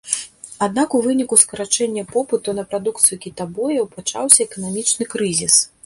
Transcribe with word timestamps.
Аднак 0.67 0.95
у 0.99 1.01
выніку 1.07 1.37
скарачэння 1.41 2.03
попыту 2.15 2.57
на 2.63 2.65
прадукцыю 2.73 3.21
кітабояў 3.27 3.85
пачаўся 3.97 4.39
эканамічны 4.49 5.03
крызіс. 5.15 5.55